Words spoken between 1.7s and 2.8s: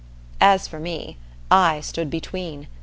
stood between.